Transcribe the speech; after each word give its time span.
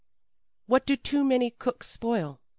"What 0.65 0.87
do 0.87 0.95
too 0.95 1.23
many 1.23 1.51
cooks 1.51 1.85
spoil?" 1.87 2.41